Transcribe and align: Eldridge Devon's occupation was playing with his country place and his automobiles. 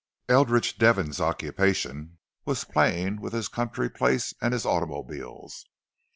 Eldridge 0.27 0.79
Devon's 0.79 1.21
occupation 1.21 2.17
was 2.43 2.63
playing 2.63 3.21
with 3.21 3.33
his 3.33 3.47
country 3.47 3.87
place 3.87 4.33
and 4.41 4.51
his 4.51 4.65
automobiles. 4.65 5.67